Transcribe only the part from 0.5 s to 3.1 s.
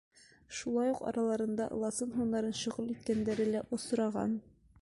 Шулай уҡ араларында ыласын һунарын шөғөл